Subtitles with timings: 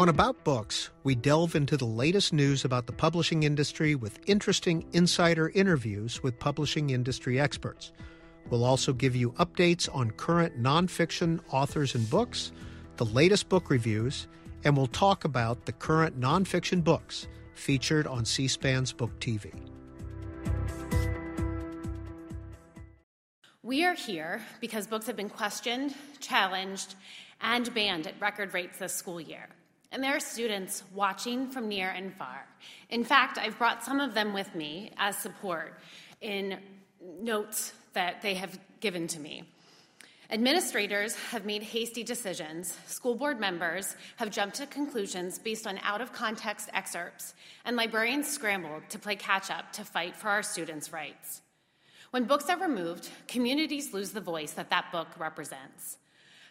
[0.00, 4.86] On About Books, we delve into the latest news about the publishing industry with interesting
[4.94, 7.92] insider interviews with publishing industry experts.
[8.48, 12.50] We'll also give you updates on current nonfiction authors and books,
[12.96, 14.26] the latest book reviews,
[14.64, 19.52] and we'll talk about the current nonfiction books featured on C SPAN's Book TV.
[23.62, 26.94] We are here because books have been questioned, challenged,
[27.42, 29.50] and banned at record rates this school year.
[29.92, 32.46] And there are students watching from near and far.
[32.90, 35.78] In fact, I've brought some of them with me as support
[36.20, 36.58] in
[37.20, 39.44] notes that they have given to me.
[40.32, 42.76] Administrators have made hasty decisions.
[42.86, 48.28] School board members have jumped to conclusions based on out of context excerpts, and librarians
[48.28, 51.42] scrambled to play catch up to fight for our students' rights.
[52.12, 55.96] When books are removed, communities lose the voice that that book represents.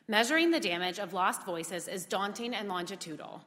[0.10, 3.44] Measuring the damage of lost voices is daunting and longitudinal.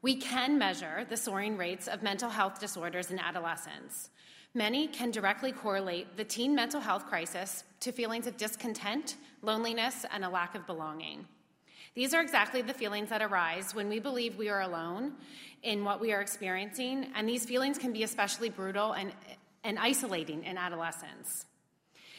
[0.00, 4.08] We can measure the soaring rates of mental health disorders in adolescents.
[4.54, 10.24] Many can directly correlate the teen mental health crisis to feelings of discontent, loneliness, and
[10.24, 11.26] a lack of belonging.
[11.94, 15.12] These are exactly the feelings that arise when we believe we are alone
[15.64, 19.12] in what we are experiencing, and these feelings can be especially brutal and,
[19.64, 21.44] and isolating in adolescence.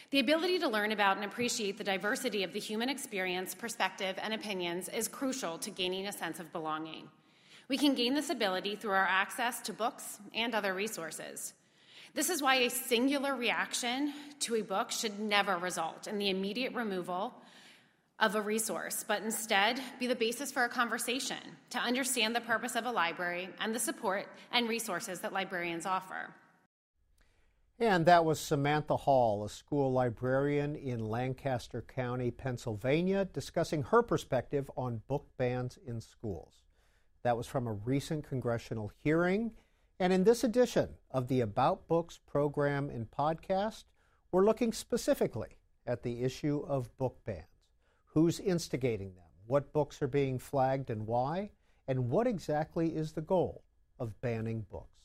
[0.09, 4.33] The ability to learn about and appreciate the diversity of the human experience, perspective, and
[4.33, 7.09] opinions is crucial to gaining a sense of belonging.
[7.67, 11.53] We can gain this ability through our access to books and other resources.
[12.13, 16.73] This is why a singular reaction to a book should never result in the immediate
[16.73, 17.33] removal
[18.17, 21.37] of a resource, but instead be the basis for a conversation
[21.71, 26.33] to understand the purpose of a library and the support and resources that librarians offer.
[27.79, 34.71] And that was Samantha Hull, a school librarian in Lancaster County, Pennsylvania, discussing her perspective
[34.75, 36.63] on book bans in schools.
[37.21, 39.51] That was from a recent congressional hearing.
[39.99, 43.83] And in this edition of the About Books program and podcast,
[44.31, 47.45] we're looking specifically at the issue of book bans.
[48.05, 49.25] Who's instigating them?
[49.45, 51.51] What books are being flagged and why?
[51.87, 53.63] And what exactly is the goal
[53.99, 54.96] of banning books?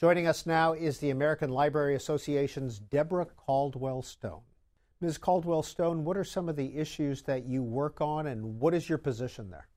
[0.00, 4.40] Joining us now is the American Library Association's Deborah Caldwell Stone.
[5.00, 5.18] Ms.
[5.18, 8.88] Caldwell Stone, what are some of the issues that you work on and what is
[8.88, 9.68] your position there?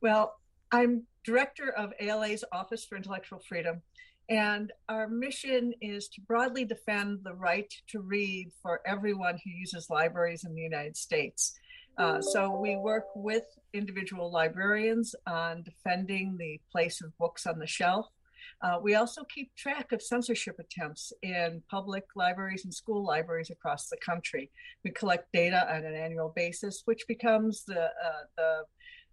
[0.00, 0.36] Well,
[0.72, 3.82] I'm director of ALA's Office for Intellectual Freedom,
[4.30, 9.90] and our mission is to broadly defend the right to read for everyone who uses
[9.90, 11.52] libraries in the United States.
[11.98, 17.66] Uh, so we work with individual librarians on defending the place of books on the
[17.66, 18.06] shelf
[18.62, 23.88] uh, we also keep track of censorship attempts in public libraries and school libraries across
[23.88, 24.50] the country.
[24.84, 28.62] We collect data on an annual basis, which becomes the, uh, the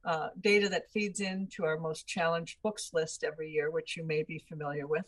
[0.05, 4.23] uh, data that feeds into our most challenged books list every year, which you may
[4.23, 5.05] be familiar with.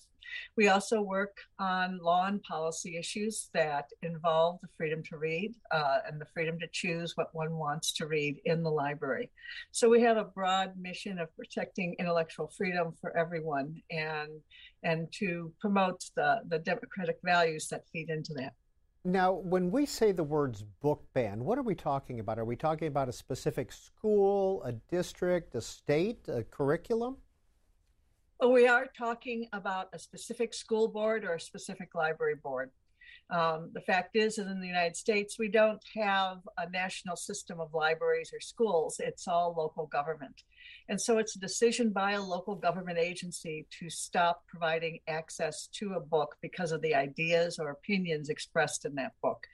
[0.58, 6.00] We also work on law and policy issues that involve the freedom to read uh,
[6.08, 9.30] and the freedom to choose what one wants to read in the library.
[9.72, 14.30] So we have a broad mission of protecting intellectual freedom for everyone and
[14.84, 18.54] and to promote the, the democratic values that feed into that.
[19.08, 22.40] Now, when we say the words book ban, what are we talking about?
[22.40, 27.18] Are we talking about a specific school, a district, a state, a curriculum?
[28.40, 32.72] Well, we are talking about a specific school board or a specific library board.
[33.32, 37.60] Um, the fact is that in the United States, we don't have a national system
[37.60, 40.44] of libraries or schools, it's all local government.
[40.90, 45.94] And so it's a decision by a local government agency to stop providing access to
[45.94, 49.48] a book because of the ideas or opinions expressed in that book.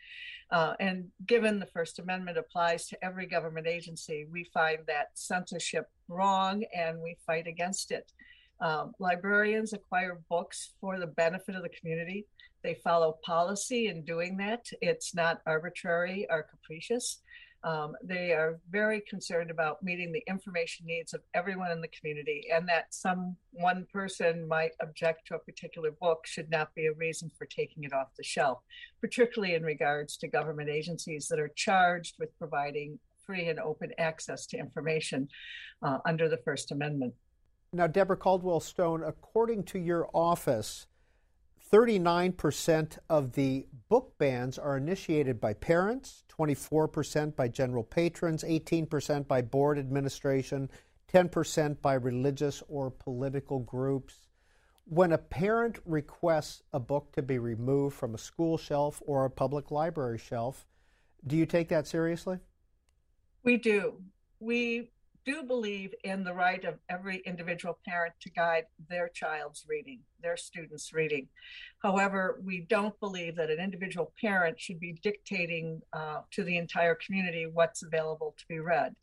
[0.52, 5.90] Uh, and given the First Amendment applies to every government agency, we find that censorship
[6.10, 8.12] wrong and we fight against it.
[8.60, 12.26] Um, librarians acquire books for the benefit of the community.
[12.64, 14.68] They follow policy in doing that.
[14.82, 17.22] It's not arbitrary or capricious.
[17.64, 22.48] Um, they are very concerned about meeting the information needs of everyone in the community,
[22.52, 26.94] and that some one person might object to a particular book should not be a
[26.94, 28.60] reason for taking it off the shelf,
[29.00, 34.48] particularly in regards to government agencies that are charged with providing free and open access
[34.48, 35.30] to information
[35.84, 37.14] uh, under the First Amendment.
[37.74, 40.88] Now, Deborah Caldwell Stone, according to your office,
[41.72, 49.42] 39% of the book bans are initiated by parents, 24% by general patrons, 18% by
[49.42, 50.70] board administration,
[51.14, 54.28] 10% by religious or political groups.
[54.84, 59.30] When a parent requests a book to be removed from a school shelf or a
[59.30, 60.68] public library shelf,
[61.26, 62.40] do you take that seriously?
[63.44, 64.02] We do.
[64.42, 64.90] We
[65.26, 70.38] do believe in the right of every individual parent to guide their child's reading, their
[70.38, 71.28] students' reading.
[71.84, 76.96] However, we don't believe that an individual parent should be dictating uh, to the entire
[76.96, 78.96] community what's available to be read.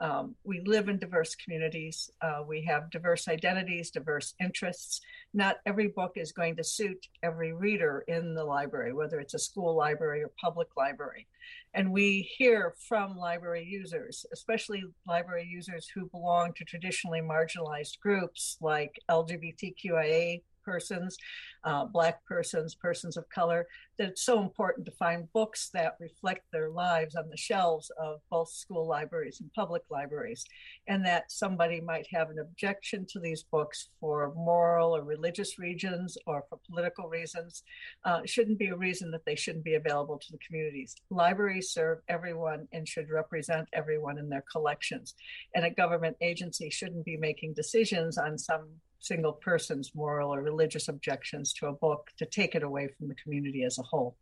[0.00, 2.10] Um, we live in diverse communities.
[2.22, 5.02] Uh, we have diverse identities, diverse interests.
[5.34, 9.38] Not every book is going to suit every reader in the library, whether it's a
[9.38, 11.26] school library or public library.
[11.74, 18.56] And we hear from library users, especially library users who belong to traditionally marginalized groups
[18.60, 21.16] like LGBTQIA persons,
[21.64, 23.66] uh, Black persons, persons of color,
[23.98, 28.20] that it's so important to find books that reflect their lives on the shelves of
[28.30, 30.44] both school libraries and public libraries.
[30.88, 36.16] And that somebody might have an objection to these books for moral or religious reasons
[36.26, 37.62] or for political reasons
[38.04, 40.96] uh, shouldn't be a reason that they shouldn't be available to the communities.
[41.10, 45.14] Libraries serve everyone and should represent everyone in their collections.
[45.54, 48.68] And a government agency shouldn't be making decisions on some
[49.00, 53.14] single person's moral or religious objections to a book to take it away from the
[53.14, 54.16] community as a whole.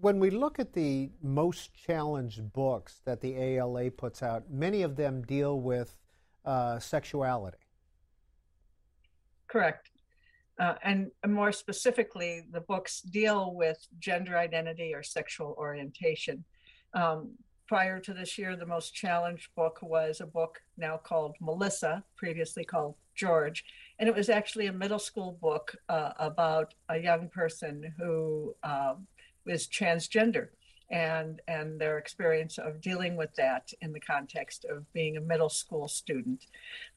[0.00, 4.96] When we look at the most challenged books that the ALA puts out, many of
[4.96, 5.96] them deal with
[6.44, 7.58] uh, sexuality.
[9.48, 9.90] Correct.
[10.58, 16.44] Uh, and more specifically, the books deal with gender identity or sexual orientation.
[16.94, 17.32] Um,
[17.66, 22.64] prior to this year, the most challenged book was a book now called Melissa, previously
[22.64, 23.64] called George.
[23.98, 29.06] And it was actually a middle school book uh, about a young person who um,
[29.46, 30.48] was transgender
[30.90, 35.48] and, and their experience of dealing with that in the context of being a middle
[35.48, 36.46] school student.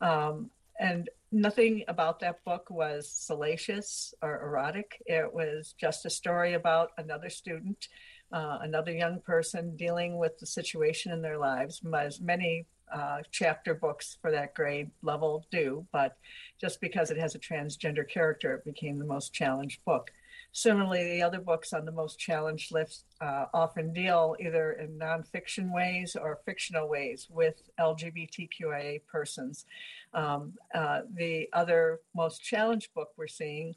[0.01, 0.50] Um,
[0.80, 5.01] and nothing about that book was salacious or erotic.
[5.06, 7.88] It was just a story about another student,
[8.33, 13.74] uh, another young person dealing with the situation in their lives, as many uh, chapter
[13.74, 16.18] books for that grade level do, but
[16.60, 20.12] just because it has a transgender character, it became the most challenged book.
[20.52, 25.74] Similarly, the other books on the most challenged list uh, often deal either in nonfiction
[25.74, 29.66] ways or fictional ways with LGBTQIA persons.
[30.14, 33.76] Um, uh, the other most challenged book we're seeing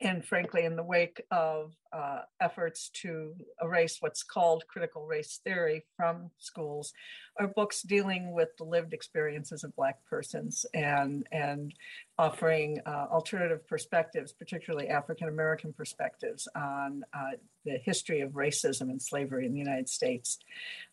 [0.00, 5.86] and frankly, in the wake of uh, efforts to erase what's called critical race theory
[5.96, 6.92] from schools,
[7.40, 11.72] are books dealing with the lived experiences of Black persons and and
[12.18, 19.00] offering uh, alternative perspectives, particularly African American perspectives on uh, the history of racism and
[19.00, 20.38] slavery in the United States.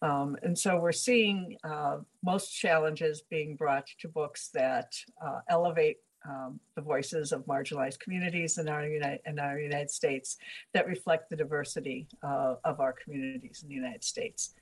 [0.02, 5.98] Um, and so we're seeing uh, most challenges being brought to books that uh, elevate
[6.28, 10.38] um, the voices of marginalized communities in our, United, in our United States
[10.74, 14.54] that reflect the diversity uh, of our communities in the United States.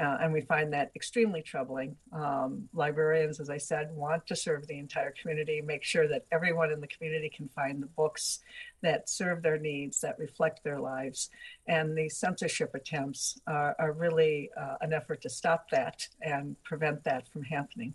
[0.00, 1.96] Uh, and we find that extremely troubling.
[2.12, 6.70] Um, librarians, as I said, want to serve the entire community, make sure that everyone
[6.70, 8.38] in the community can find the books
[8.82, 11.28] that serve their needs, that reflect their lives.
[11.66, 17.02] And the censorship attempts are, are really uh, an effort to stop that and prevent
[17.04, 17.92] that from happening.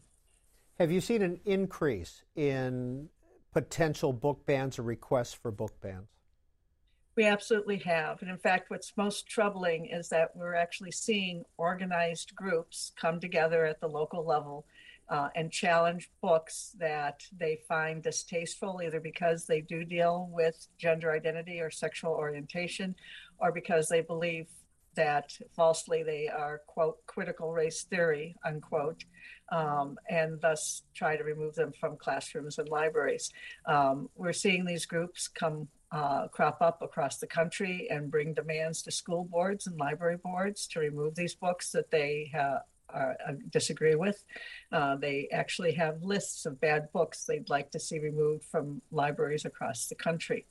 [0.78, 3.08] Have you seen an increase in
[3.56, 6.10] potential book bans or requests for book bans?
[7.16, 8.22] We absolutely have.
[8.22, 13.66] And in fact, what's most troubling is that we're actually seeing organized groups come together
[13.66, 14.66] at the local level
[15.08, 21.14] uh, and challenge books that they find distasteful, either because they do deal with gender
[21.14, 22.94] identity or sexual orientation,
[23.38, 24.48] or because they believe
[24.96, 29.04] that falsely they are, quote, critical race theory, unquote,
[29.52, 33.32] um, and thus try to remove them from classrooms and libraries.
[33.66, 38.82] Um, we're seeing these groups come uh, crop up across the country and bring demands
[38.82, 42.60] to school boards and library boards to remove these books that they uh,
[42.96, 44.24] uh, disagree with.
[44.72, 49.46] Uh, they actually have lists of bad books they'd like to see removed from libraries
[49.46, 50.46] across the country.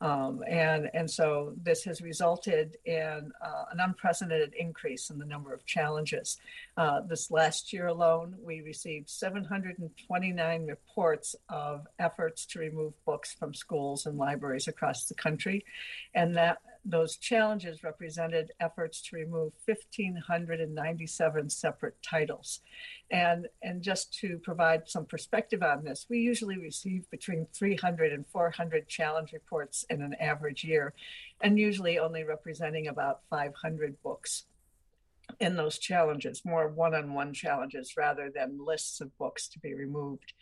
[0.00, 5.54] Um, and, and so this has resulted in uh, an unprecedented increase in the number
[5.54, 6.36] of challenges.
[6.76, 13.54] Uh, this last year alone, we received 729 reports of efforts to remove books from
[13.54, 15.64] schools and libraries across the country.
[16.14, 22.60] And that those challenges represented efforts to remove 1,597 separate titles.
[23.10, 28.24] And, and just to provide some perspective on this, we usually receive between 300 and
[28.28, 30.94] 400 challenge reports in an average year,
[31.40, 34.44] and usually only representing about 500 books
[35.40, 39.74] in those challenges, more one on one challenges rather than lists of books to be
[39.74, 40.32] removed.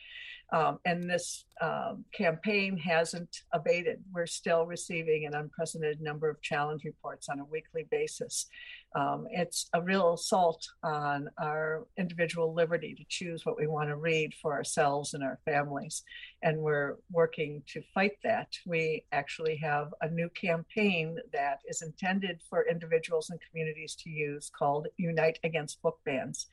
[0.52, 4.02] Um, and this um, campaign hasn't abated.
[4.12, 8.46] We're still receiving an unprecedented number of challenge reports on a weekly basis.
[8.96, 13.96] Um, it's a real assault on our individual liberty to choose what we want to
[13.96, 16.04] read for ourselves and our families.
[16.42, 18.48] And we're working to fight that.
[18.66, 24.50] We actually have a new campaign that is intended for individuals and communities to use
[24.56, 26.46] called Unite Against Book Bans.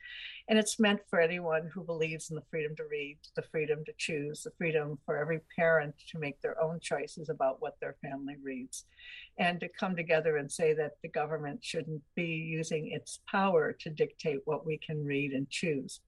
[0.48, 3.92] And it's meant for anyone who believes in the freedom to read, the freedom to
[3.96, 8.36] choose, the freedom for every parent to make their own choices about what their family
[8.42, 8.84] reads,
[9.38, 13.90] and to come together and say that the government shouldn't be using its power to
[13.90, 16.00] dictate what we can read and choose.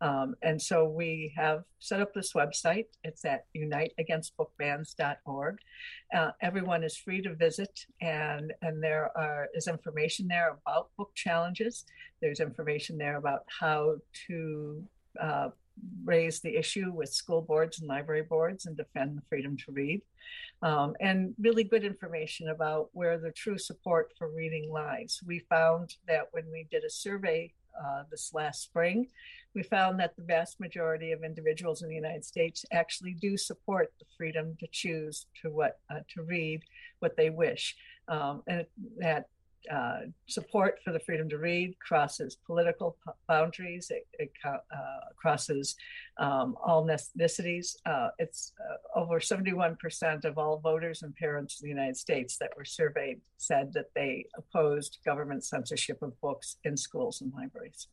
[0.00, 2.86] Um, and so we have set up this website.
[3.02, 5.58] It's at uniteagainstbookbans.org.
[6.14, 11.10] Uh, everyone is free to visit, and, and there are, is information there about book
[11.14, 11.84] challenges.
[12.20, 13.96] There's information there about how
[14.28, 14.84] to
[15.20, 15.48] uh,
[16.04, 20.02] raise the issue with school boards and library boards and defend the freedom to read.
[20.62, 25.20] Um, and really good information about where the true support for reading lies.
[25.24, 29.08] We found that when we did a survey uh, this last spring,
[29.54, 33.92] we found that the vast majority of individuals in the United States actually do support
[33.98, 36.62] the freedom to choose to what uh, to read
[36.98, 37.76] what they wish,
[38.08, 38.66] um, and
[38.98, 39.26] that
[39.72, 42.96] uh, support for the freedom to read crosses political
[43.26, 43.90] boundaries.
[43.90, 44.58] It, it uh,
[45.16, 45.76] crosses
[46.18, 47.76] um, all ethnicities.
[47.84, 52.50] Uh, it's uh, over 71% of all voters and parents in the United States that
[52.56, 57.88] were surveyed said that they opposed government censorship of books in schools and libraries.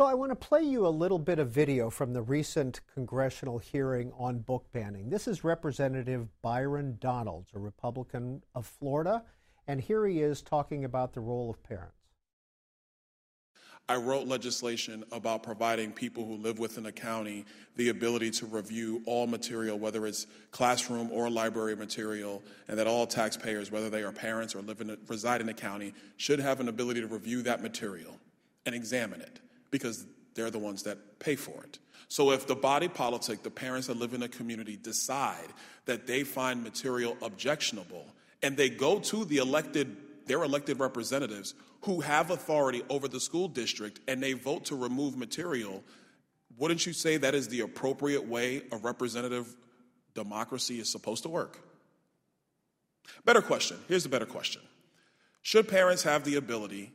[0.00, 3.58] Well, I want to play you a little bit of video from the recent congressional
[3.58, 5.10] hearing on book banning.
[5.10, 9.22] This is Representative Byron Donalds, a Republican of Florida.
[9.66, 11.94] And here he is talking about the role of parents.
[13.90, 19.02] I wrote legislation about providing people who live within a county the ability to review
[19.04, 24.12] all material, whether it's classroom or library material, and that all taxpayers, whether they are
[24.12, 27.42] parents or live in a, reside in the county, should have an ability to review
[27.42, 28.16] that material
[28.64, 29.40] and examine it
[29.72, 31.80] because they're the ones that pay for it.
[32.06, 35.48] So if the body politic, the parents that live in a community, decide
[35.86, 38.06] that they find material objectionable,
[38.42, 43.48] and they go to the elected their elected representatives who have authority over the school
[43.48, 45.82] district and they vote to remove material
[46.56, 49.56] wouldn't you say that is the appropriate way a representative
[50.14, 51.58] democracy is supposed to work
[53.24, 54.62] better question here's the better question
[55.42, 56.92] should parents have the ability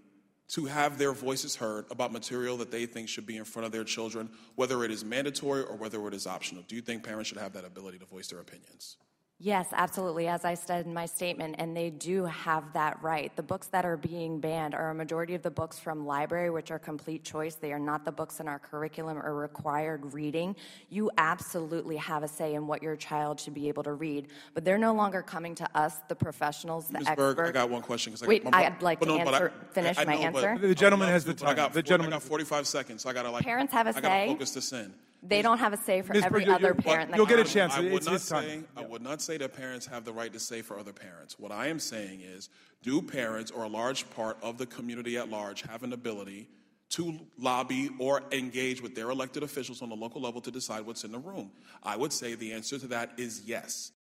[0.47, 3.71] to have their voices heard about material that they think should be in front of
[3.71, 6.63] their children, whether it is mandatory or whether it is optional?
[6.67, 8.97] Do you think parents should have that ability to voice their opinions?
[9.39, 10.29] Yes, absolutely.
[10.29, 13.35] As I said in my statement, and they do have that right.
[13.35, 16.71] The books that are being banned are a majority of the books from library, which
[16.71, 17.55] are complete choice.
[17.55, 20.55] They are not the books in our curriculum or required reading.
[20.89, 24.63] You absolutely have a say in what your child should be able to read, but
[24.63, 27.07] they're no longer coming to us, the professionals, the Ms.
[27.07, 27.35] experts.
[27.35, 28.15] Berg, I got one question.
[28.23, 30.57] I Wait, I'd like oh, to no, answer, I, finish I, my answer.
[30.57, 31.49] The gentleman has the time.
[31.49, 32.13] I got, the gentleman.
[32.13, 33.43] I got 45 seconds, so I got to like.
[33.43, 34.27] Parents have a I say.
[34.29, 34.93] focus this in.
[35.27, 36.23] They don't have a say for Ms.
[36.23, 37.09] every Bridget, other you're- parent.
[37.11, 37.53] in you'll get a county.
[37.53, 37.73] chance.
[37.73, 38.67] I would It's not his say time.
[38.77, 41.39] I would not say that parents have the right to say for other parents.
[41.39, 42.49] What I am saying is,
[42.83, 46.47] do parents or a large part of the community at large have an ability
[46.89, 51.03] to lobby or engage with their elected officials on the local level to decide what's
[51.03, 51.51] in the room?
[51.81, 53.91] I would say the answer to that is yes.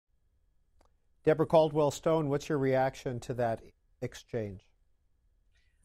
[1.24, 3.60] Deborah Caldwell Stone, what's your reaction to that
[4.02, 4.60] exchange?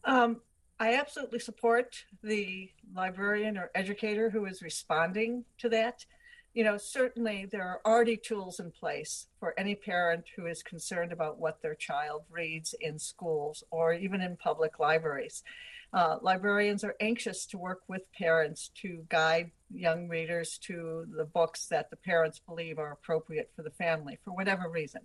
[0.04, 0.42] Um,
[0.82, 6.06] I absolutely support the librarian or educator who is responding to that.
[6.54, 11.12] You know, certainly there are already tools in place for any parent who is concerned
[11.12, 15.44] about what their child reads in schools or even in public libraries.
[15.92, 21.68] Uh, librarians are anxious to work with parents to guide young readers to the books
[21.68, 25.02] that the parents believe are appropriate for the family for whatever reason.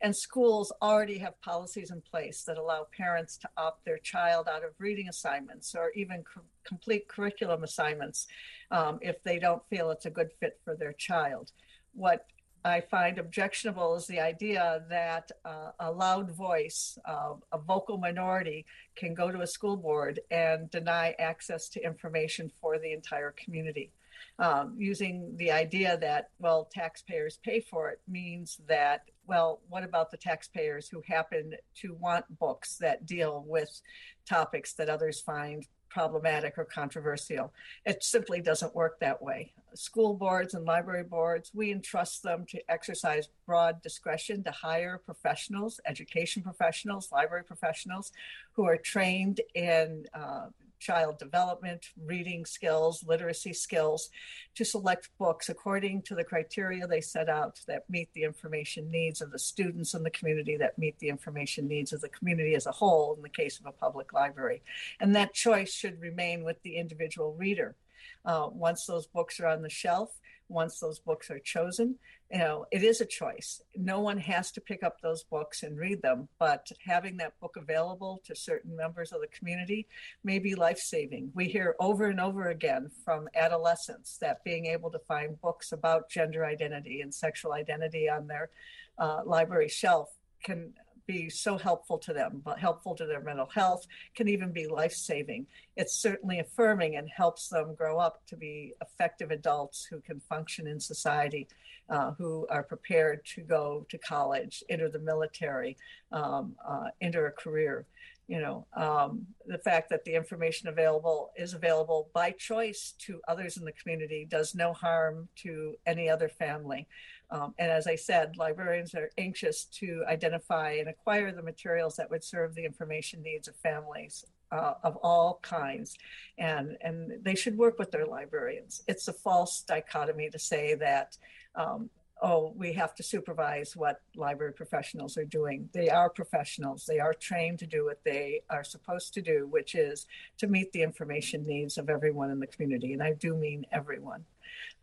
[0.00, 4.64] And schools already have policies in place that allow parents to opt their child out
[4.64, 8.26] of reading assignments or even co- complete curriculum assignments
[8.70, 11.52] um, if they don't feel it's a good fit for their child.
[11.94, 12.26] What
[12.64, 18.64] I find objectionable is the idea that uh, a loud voice, uh, a vocal minority,
[18.96, 23.90] can go to a school board and deny access to information for the entire community.
[24.38, 30.10] Um, using the idea that, well, taxpayers pay for it means that well, what about
[30.10, 33.80] the taxpayers who happen to want books that deal with
[34.28, 37.52] topics that others find problematic or controversial?
[37.86, 39.52] It simply doesn't work that way.
[39.74, 45.80] School boards and library boards, we entrust them to exercise broad discretion to hire professionals,
[45.86, 48.10] education professionals, library professionals
[48.54, 50.46] who are trained in uh,
[50.84, 54.10] child development, reading skills, literacy skills,
[54.54, 59.22] to select books according to the criteria they set out that meet the information needs
[59.22, 62.66] of the students in the community, that meet the information needs of the community as
[62.66, 64.62] a whole in the case of a public library.
[65.00, 67.76] And that choice should remain with the individual reader.
[68.24, 71.96] Uh, once those books are on the shelf, once those books are chosen,
[72.30, 73.62] you know, it is a choice.
[73.76, 77.56] No one has to pick up those books and read them, but having that book
[77.56, 79.86] available to certain members of the community
[80.22, 81.30] may be life saving.
[81.34, 86.10] We hear over and over again from adolescents that being able to find books about
[86.10, 88.50] gender identity and sexual identity on their
[88.98, 90.10] uh, library shelf
[90.42, 90.74] can
[91.06, 94.92] be so helpful to them, but helpful to their mental health, can even be life
[94.92, 95.46] saving.
[95.76, 100.66] It's certainly affirming and helps them grow up to be effective adults who can function
[100.66, 101.48] in society,
[101.88, 105.76] uh, who are prepared to go to college, enter the military,
[106.12, 107.86] um, uh, enter a career.
[108.26, 113.58] You know, um, the fact that the information available is available by choice to others
[113.58, 116.88] in the community does no harm to any other family.
[117.34, 122.08] Um, and as I said, librarians are anxious to identify and acquire the materials that
[122.08, 125.96] would serve the information needs of families uh, of all kinds.
[126.38, 128.82] And, and they should work with their librarians.
[128.86, 131.18] It's a false dichotomy to say that.
[131.56, 131.90] Um,
[132.22, 135.68] oh, we have to supervise what library professionals are doing.
[135.72, 136.86] They are professionals.
[136.86, 140.06] They are trained to do what they are supposed to do, which is
[140.38, 142.92] to meet the information needs of everyone in the community.
[142.92, 144.24] And I do mean everyone.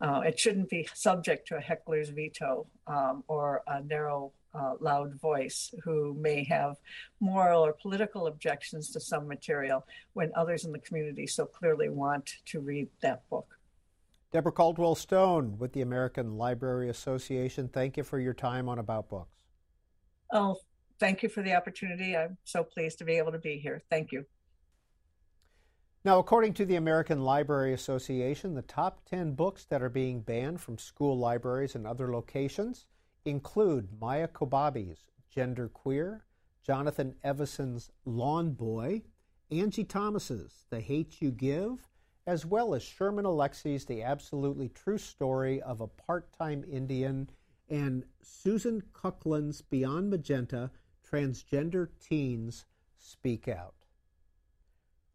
[0.00, 5.14] Uh, it shouldn't be subject to a heckler's veto um, or a narrow, uh, loud
[5.20, 6.76] voice who may have
[7.20, 12.34] moral or political objections to some material when others in the community so clearly want
[12.44, 13.58] to read that book.
[14.32, 19.08] Deborah Caldwell Stone with the American Library Association, thank you for your time on About
[19.10, 19.36] Books.
[20.32, 20.56] Oh,
[20.98, 22.16] thank you for the opportunity.
[22.16, 23.82] I'm so pleased to be able to be here.
[23.90, 24.24] Thank you.
[26.04, 30.60] Now, according to the American Library Association, the top 10 books that are being banned
[30.60, 32.86] from school libraries and other locations
[33.24, 36.24] include Maia Kobabe's Gender Queer,
[36.60, 39.02] Jonathan Evison's Lawn Boy,
[39.52, 41.88] Angie Thomas's The Hate You Give,
[42.26, 47.30] as well as Sherman Alexie's The Absolutely True Story of a Part-Time Indian
[47.68, 50.72] and Susan Kuklin's Beyond Magenta,
[51.08, 52.64] Transgender Teens
[52.98, 53.81] Speak Out.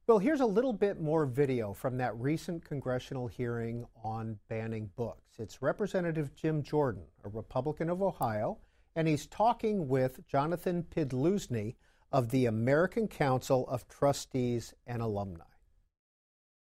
[0.07, 5.33] Well, here's a little bit more video from that recent congressional hearing on banning books.
[5.37, 8.57] It's Representative Jim Jordan, a Republican of Ohio,
[8.95, 11.75] and he's talking with Jonathan Pidluzny
[12.13, 15.43] of the American Council of Trustees and Alumni.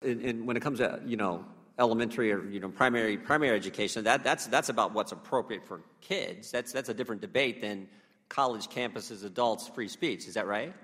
[0.01, 1.45] And, and when it comes to, you know,
[1.79, 6.51] elementary or you know primary primary education that that's that's about what's appropriate for kids
[6.51, 7.87] that's that's a different debate than
[8.27, 10.75] college campuses adults free speech is that right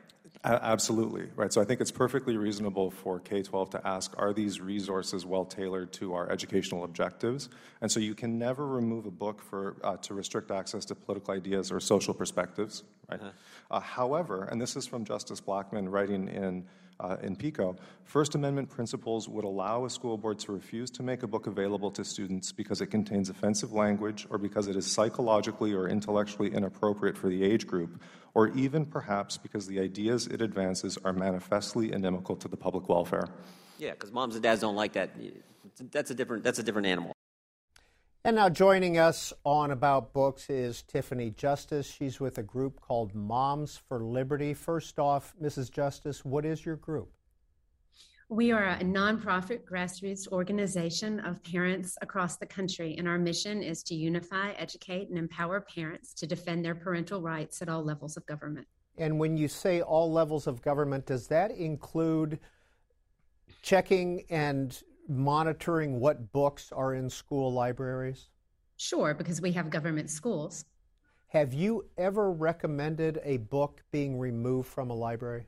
[0.43, 1.51] absolutely, right.
[1.51, 5.45] So I think it's perfectly reasonable for K 12 to ask are these resources well
[5.45, 7.49] tailored to our educational objectives?
[7.81, 11.33] And so you can never remove a book for, uh, to restrict access to political
[11.33, 13.19] ideas or social perspectives, right?
[13.19, 13.31] Uh-huh.
[13.71, 16.65] Uh, however, and this is from Justice Blackmun writing in
[16.99, 21.23] uh, in PICO, First Amendment principles would allow a school board to refuse to make
[21.23, 25.73] a book available to students because it contains offensive language or because it is psychologically
[25.73, 28.01] or intellectually inappropriate for the age group,
[28.33, 33.27] or even perhaps because the ideas it advances are manifestly inimical to the public welfare.
[33.77, 35.11] Yeah, because moms and dads don't like that.
[35.91, 37.16] That's a different, that's a different animal.
[38.27, 41.89] And now joining us on About Books is Tiffany Justice.
[41.89, 44.53] She's with a group called Moms for Liberty.
[44.53, 45.71] First off, Mrs.
[45.71, 47.09] Justice, what is your group?
[48.27, 53.81] We are a nonprofit grassroots organization of parents across the country, and our mission is
[53.83, 58.25] to unify, educate, and empower parents to defend their parental rights at all levels of
[58.25, 58.67] government.
[58.97, 62.39] And when you say all levels of government, does that include
[63.61, 64.77] checking and
[65.09, 68.29] monitoring what books are in school libraries?
[68.77, 70.65] Sure, because we have government schools.
[71.29, 75.47] Have you ever recommended a book being removed from a library?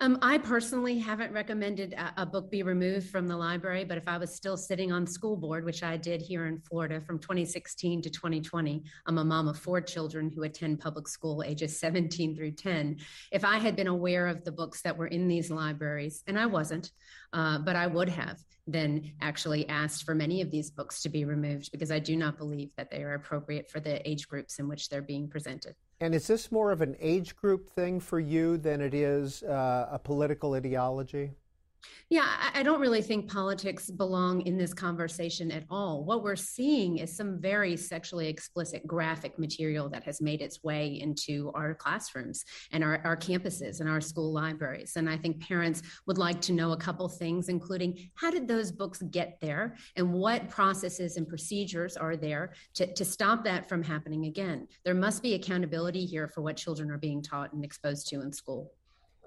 [0.00, 4.08] Um, I personally haven't recommended a, a, book be removed from the library, but if
[4.08, 8.02] I was still sitting on school board, which I did here in Florida from 2016
[8.02, 12.52] to 2020, I'm a mom of four children who attend public school ages 17 through
[12.52, 12.98] 10.
[13.32, 16.46] If I had been aware of the books that were in these libraries, and I
[16.46, 16.90] wasn't,
[17.32, 21.24] uh, but I would have, than actually asked for many of these books to be
[21.24, 24.68] removed because I do not believe that they are appropriate for the age groups in
[24.68, 25.74] which they're being presented.
[26.00, 29.88] And is this more of an age group thing for you than it is uh,
[29.90, 31.30] a political ideology?
[32.08, 36.04] Yeah, I don't really think politics belong in this conversation at all.
[36.04, 41.00] What we're seeing is some very sexually explicit graphic material that has made its way
[41.00, 44.94] into our classrooms and our, our campuses and our school libraries.
[44.94, 48.70] And I think parents would like to know a couple things, including how did those
[48.70, 53.82] books get there and what processes and procedures are there to, to stop that from
[53.82, 54.68] happening again.
[54.84, 58.32] There must be accountability here for what children are being taught and exposed to in
[58.32, 58.72] school.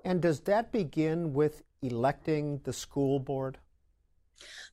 [0.05, 3.57] And does that begin with electing the school board?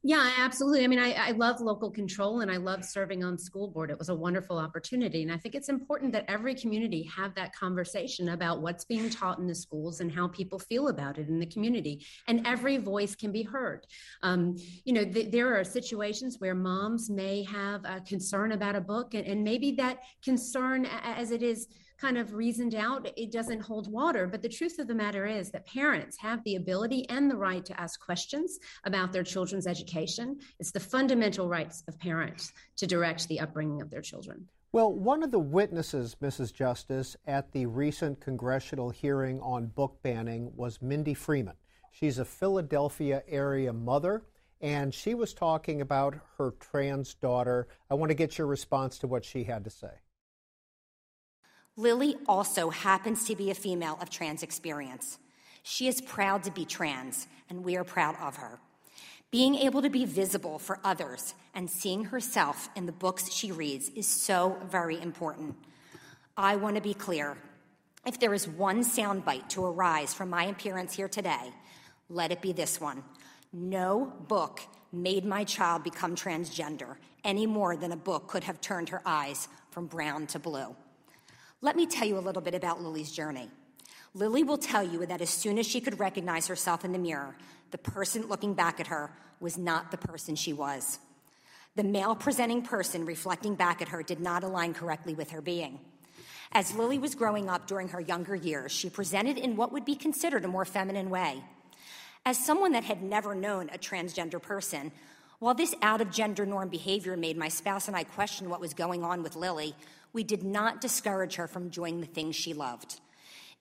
[0.03, 0.85] Yeah, absolutely.
[0.85, 3.90] I mean, I, I, love local control and I love serving on school board.
[3.90, 5.23] It was a wonderful opportunity.
[5.23, 9.38] And I think it's important that every community have that conversation about what's being taught
[9.38, 12.07] in the schools and how people feel about it in the community.
[12.29, 13.87] And every voice can be heard.
[14.23, 18.81] Um, you know, th- there are situations where moms may have a concern about a
[18.81, 21.66] book, and, and maybe that concern, as it is,
[21.98, 24.26] kind of reasoned out, it doesn't hold water.
[24.26, 27.64] But the truth of the matter is that parents have the ability and the right
[27.64, 30.38] to ask questions about their children's education.
[30.59, 34.48] It's the fundamental rights of parents to direct the upbringing of their children.
[34.72, 36.52] Well, one of the witnesses, Mrs.
[36.52, 41.56] Justice, at the recent congressional hearing on book banning was Mindy Freeman.
[41.90, 44.24] She's a Philadelphia area mother,
[44.61, 47.68] and she was talking about her trans daughter.
[47.90, 49.92] I want to get your response to what she had to say.
[51.76, 55.18] Lily also happens to be a female of trans experience.
[55.62, 58.58] She is proud to be trans, and we are proud of her.
[59.30, 63.90] Being able to be visible for others and seeing herself in the books she reads
[63.90, 65.56] is so very important.
[66.36, 67.36] I want to be clear.
[68.06, 71.52] If there is one soundbite to arise from my appearance here today,
[72.08, 73.02] let it be this one.
[73.52, 74.60] No book
[74.92, 79.48] made my child become transgender any more than a book could have turned her eyes
[79.70, 80.74] from brown to blue.
[81.66, 83.50] Let me tell you a little bit about Lily's journey.
[84.14, 87.35] Lily will tell you that as soon as she could recognize herself in the mirror,
[87.72, 91.00] the person looking back at her was not the person she was.
[91.74, 95.81] The male presenting person reflecting back at her did not align correctly with her being.
[96.52, 99.96] As Lily was growing up during her younger years, she presented in what would be
[99.96, 101.42] considered a more feminine way.
[102.24, 104.92] As someone that had never known a transgender person,
[105.40, 108.72] while this out of gender norm behavior made my spouse and I question what was
[108.72, 109.74] going on with Lily,
[110.16, 113.00] we did not discourage her from doing the things she loved.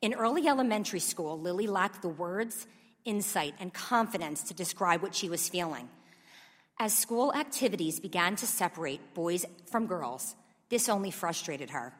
[0.02, 2.66] In early elementary school, Lily lacked the words,
[3.04, 5.90] insight, and confidence to describe what she was feeling.
[6.80, 10.34] As school activities began to separate boys from girls,
[10.70, 11.94] this only frustrated her.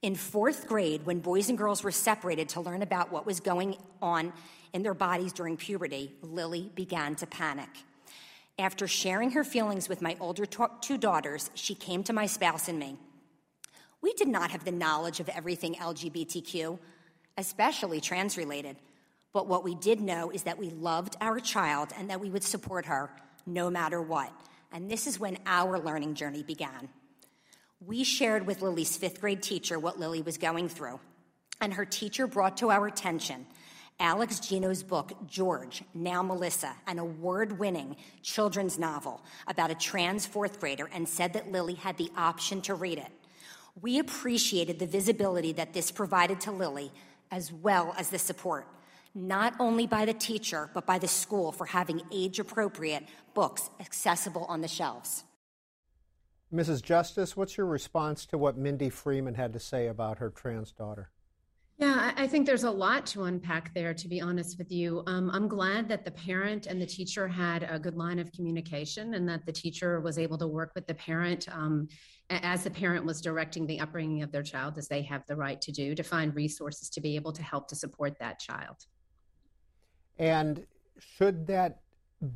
[0.00, 3.76] In fourth grade, when boys and girls were separated to learn about what was going
[4.00, 4.32] on
[4.72, 7.70] in their bodies during puberty, Lily began to panic.
[8.60, 12.78] After sharing her feelings with my older two daughters, she came to my spouse and
[12.78, 12.96] me.
[14.00, 16.78] We did not have the knowledge of everything LGBTQ,
[17.36, 18.76] especially trans related.
[19.32, 22.44] But what we did know is that we loved our child and that we would
[22.44, 23.10] support her
[23.46, 24.32] no matter what.
[24.72, 26.88] And this is when our learning journey began.
[27.84, 31.00] We shared with Lily's fifth grade teacher what Lily was going through.
[31.60, 33.46] And her teacher brought to our attention
[34.00, 40.60] Alex Gino's book, George, Now Melissa, an award winning children's novel about a trans fourth
[40.60, 43.10] grader, and said that Lily had the option to read it.
[43.80, 46.90] We appreciated the visibility that this provided to Lily,
[47.30, 48.66] as well as the support,
[49.14, 54.44] not only by the teacher, but by the school for having age appropriate books accessible
[54.46, 55.24] on the shelves.
[56.52, 56.82] Mrs.
[56.82, 61.10] Justice, what's your response to what Mindy Freeman had to say about her trans daughter?
[61.80, 65.04] Yeah, I think there's a lot to unpack there, to be honest with you.
[65.06, 69.14] Um, I'm glad that the parent and the teacher had a good line of communication
[69.14, 71.86] and that the teacher was able to work with the parent um,
[72.30, 75.60] as the parent was directing the upbringing of their child, as they have the right
[75.60, 78.86] to do, to find resources to be able to help to support that child.
[80.18, 80.66] And
[80.98, 81.78] should that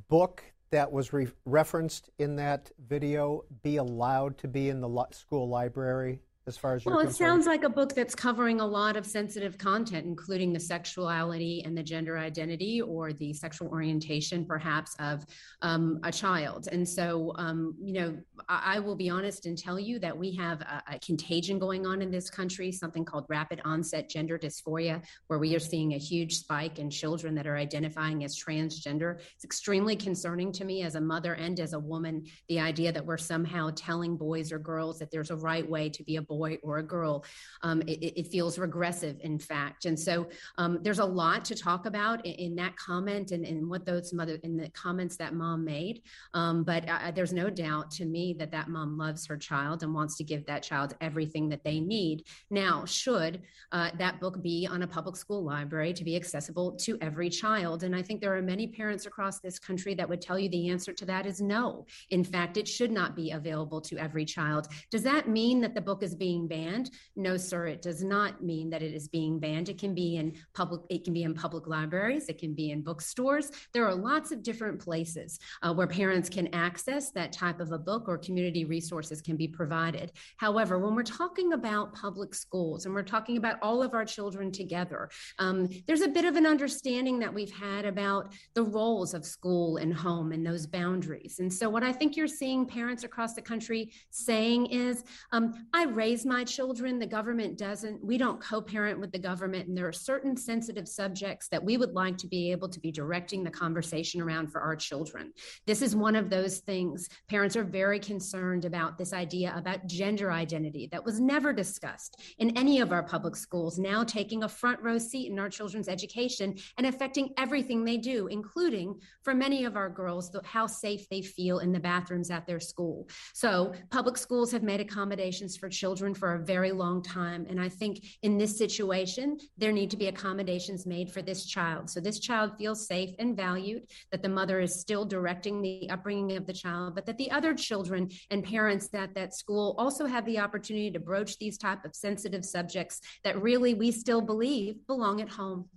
[0.08, 5.04] book that was re- referenced in that video be allowed to be in the li-
[5.10, 8.96] school library as far as well it sounds like a book that's covering a lot
[8.96, 14.94] of sensitive content including the sexuality and the gender identity or the sexual orientation perhaps
[14.98, 15.24] of
[15.62, 16.68] um, a child.
[16.70, 20.34] And so um, you know I, I, will be honest and tell you that we
[20.36, 25.02] have a, a, contagion going on in this country something called rapid onset gender dysphoria
[25.28, 29.20] where we are seeing a huge spike in children that are identifying as transgender.
[29.34, 33.04] It's extremely concerning to me as a mother and as a woman the idea that
[33.04, 36.58] we're somehow telling boys or girls that there's a right way to be a boy
[36.62, 37.24] or a girl.
[37.62, 39.84] Um, it, it, feels regressive, in fact.
[39.84, 43.68] And so um, there's a lot to talk about in, in that comment and, and
[43.68, 46.02] what those mother in the comments that mom made.
[46.32, 49.92] Um, but uh, there's no doubt to me that that mom loves her child and
[49.92, 52.24] wants to give that child everything that they need.
[52.50, 53.42] Now, should
[53.72, 57.82] uh, that book be on a public school library to be accessible to every child?
[57.82, 60.70] And I think there are many parents across this country that would tell you the
[60.70, 61.86] answer to that is no.
[62.10, 64.68] In fact, it should not be available to every child.
[64.90, 66.88] Does that mean that the book is being banned?
[67.16, 69.68] No, sir, it does not mean that it is being banned.
[69.68, 72.80] It can be in public, it can be in public libraries, it can be in
[72.80, 73.50] bookstores.
[73.74, 77.78] There are lots of different places uh, where parents can access that type of a
[77.78, 80.12] book or community resources can be provided.
[80.36, 84.52] However, when we're talking about public schools and we're talking about all of our children
[84.52, 89.26] together, um, there's a bit of an understanding that we've had about the roles of
[89.26, 91.40] school and home and those boundaries.
[91.40, 95.86] And so, what I think you're seeing parents across the country saying is, um, I
[96.12, 98.04] raise my children, the government doesn't.
[98.04, 99.68] We don't co parent with the government.
[99.68, 102.92] And there are certain sensitive subjects that we would like to be able to be
[102.92, 105.32] directing the conversation around for our children.
[105.66, 107.08] This is one of those things.
[107.30, 112.58] Parents are very concerned about this idea about gender identity that was never discussed in
[112.58, 116.54] any of our public schools, now taking a front row seat in our children's education
[116.76, 121.22] and affecting everything they do, including for many of our girls, the, how safe they
[121.22, 123.08] feel in the bathrooms at their school.
[123.32, 127.46] So, public schools have made accommodations for children for a very long time.
[127.48, 131.88] And I think in this situation, there need to be accommodations made for this child.
[131.88, 136.36] So, this child feels safe and valued, that the mother is still directing the upbringing
[136.36, 140.26] of the child, but that the other children and parents at that school also have
[140.26, 145.20] the opportunity to broach these type of sensitive subjects that really we still believe belong
[145.20, 145.68] at home.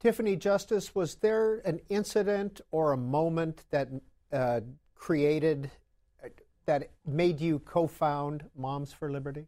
[0.00, 3.88] Tiffany Justice, was there an incident or a moment that
[4.32, 4.60] uh,
[4.94, 5.70] created,
[6.66, 9.46] that made you co found Moms for Liberty?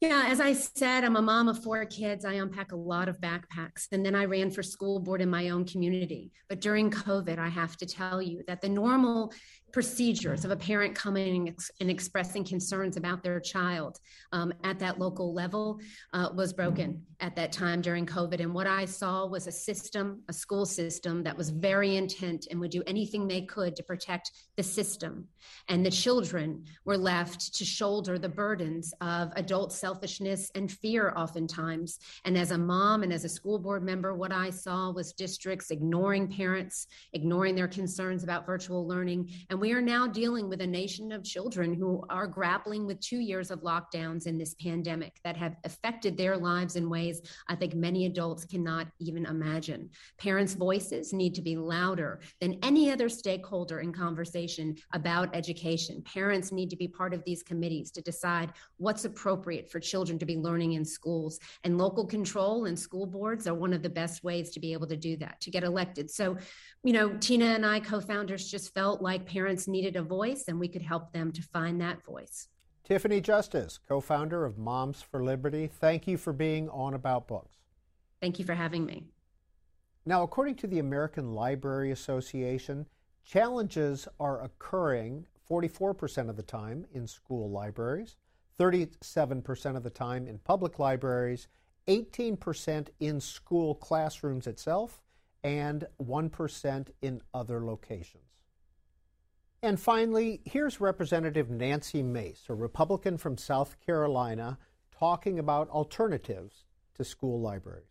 [0.00, 2.24] Yeah, as I said, I'm a mom of four kids.
[2.24, 3.88] I unpack a lot of backpacks.
[3.90, 6.30] And then I ran for school board in my own community.
[6.48, 9.32] But during COVID, I have to tell you that the normal
[9.72, 13.98] procedures of a parent coming and expressing concerns about their child
[14.30, 15.80] um, at that local level
[16.12, 18.40] uh, was broken at that time during COVID.
[18.40, 22.60] And what I saw was a system, a school system that was very intent and
[22.60, 25.26] would do anything they could to protect the system.
[25.68, 31.98] And the children were left to shoulder the burdens of adult selfishness and fear, oftentimes.
[32.24, 35.70] And as a mom and as a school board member, what I saw was districts
[35.70, 39.30] ignoring parents, ignoring their concerns about virtual learning.
[39.50, 43.18] And we are now dealing with a nation of children who are grappling with two
[43.18, 47.74] years of lockdowns in this pandemic that have affected their lives in ways I think
[47.74, 49.90] many adults cannot even imagine.
[50.18, 56.02] Parents' voices need to be louder than any other stakeholder in conversation about education.
[56.02, 60.26] Parents need to be part of these committees to decide what's appropriate for children to
[60.26, 61.38] be learning in schools.
[61.64, 64.86] And local control and school boards are one of the best ways to be able
[64.86, 66.10] to do that, to get elected.
[66.10, 66.36] So,
[66.84, 70.58] you know, Tina and I, co founders, just felt like parents needed a voice and
[70.58, 72.48] we could help them to find that voice.
[72.84, 77.56] Tiffany Justice, co founder of Moms for Liberty, thank you for being on About Books.
[78.20, 79.04] Thank you for having me.
[80.06, 82.86] Now, according to the American Library Association,
[83.28, 88.16] challenges are occurring 44% of the time in school libraries,
[88.58, 91.48] 37% of the time in public libraries,
[91.86, 95.02] 18% in school classrooms itself,
[95.44, 98.24] and 1% in other locations.
[99.62, 104.58] And finally, here's Representative Nancy Mace, a Republican from South Carolina,
[104.96, 106.64] talking about alternatives
[106.94, 107.84] to school libraries.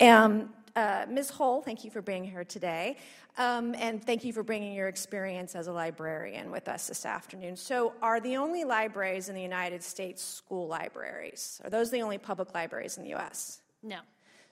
[0.00, 1.30] Um, uh, Ms.
[1.30, 2.96] Hull, thank you for being here today.
[3.40, 7.56] Um, and thank you for bringing your experience as a librarian with us this afternoon.
[7.56, 11.58] So, are the only libraries in the United States school libraries?
[11.64, 13.62] Are those the only public libraries in the U.S.?
[13.82, 14.00] No.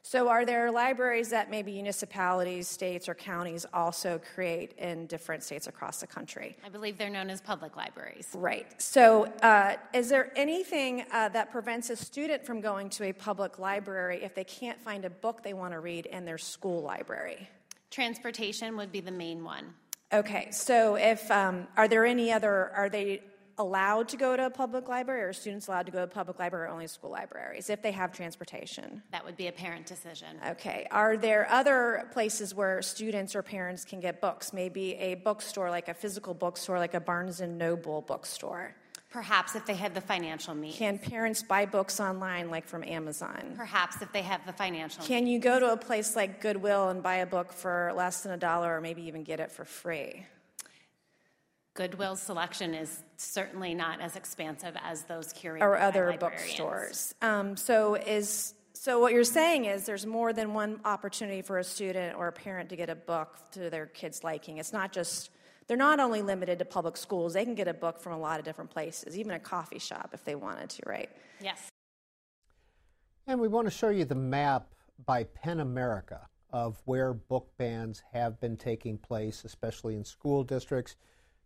[0.02, 5.66] So, are there libraries that maybe municipalities, states, or counties also create in different states
[5.66, 6.56] across the country?
[6.64, 8.30] I believe they're known as public libraries.
[8.34, 8.80] Right.
[8.80, 13.58] So, uh, is there anything uh, that prevents a student from going to a public
[13.58, 17.50] library if they can't find a book they want to read in their school library?
[17.90, 19.74] Transportation would be the main one.
[20.12, 23.22] Okay, so if um, are there any other are they
[23.58, 26.38] allowed to go to a public library or students allowed to go to a public
[26.38, 29.02] library or only school libraries if they have transportation?
[29.10, 30.38] That would be a parent decision.
[30.46, 30.86] Okay.
[30.90, 34.52] Are there other places where students or parents can get books?
[34.52, 38.74] Maybe a bookstore, like a physical bookstore, like a Barnes and Noble bookstore?
[39.10, 40.76] Perhaps if they have the financial means.
[40.76, 43.54] Can parents buy books online, like from Amazon?
[43.56, 45.32] Perhaps if they have the financial Can means.
[45.34, 48.36] you go to a place like Goodwill and buy a book for less than a
[48.36, 50.26] dollar or maybe even get it for free?
[51.72, 57.14] Goodwill's selection is certainly not as expansive as those curated or other bookstores.
[57.22, 61.64] Um, so is so what you're saying is there's more than one opportunity for a
[61.64, 64.58] student or a parent to get a book to their kid's liking.
[64.58, 65.30] It's not just
[65.68, 67.34] they're not only limited to public schools.
[67.34, 70.10] They can get a book from a lot of different places, even a coffee shop
[70.14, 71.10] if they wanted to, right?
[71.40, 71.68] Yes.
[73.26, 78.02] And we want to show you the map by PEN America of where book bans
[78.14, 80.96] have been taking place, especially in school districts.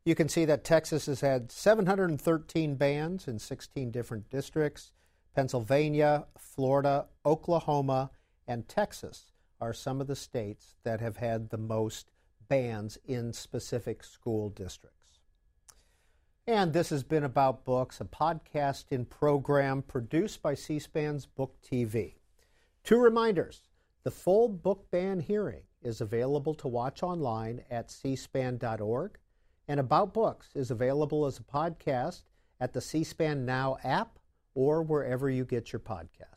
[0.04, 4.92] You can see that Texas has had 713 bans in 16 different districts.
[5.34, 8.12] Pennsylvania, Florida, Oklahoma,
[8.46, 12.12] and Texas are some of the states that have had the most
[12.48, 15.18] bans in specific school districts.
[16.46, 21.56] And this has been About Books, a podcast and program produced by C SPAN's Book
[21.62, 22.14] TV.
[22.82, 23.62] Two reminders
[24.02, 29.18] the full book ban hearing is available to watch online at cspan.org,
[29.68, 32.22] and About Books is available as a podcast
[32.58, 34.18] at the C SPAN Now app
[34.54, 36.31] or wherever you get your podcasts.